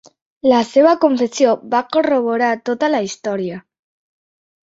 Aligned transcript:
La 0.51 0.59
seva 0.69 0.93
confessió 1.03 1.51
va 1.75 1.83
corroborar 1.97 2.49
tota 2.69 2.91
la 2.95 3.01
història. 3.09 3.59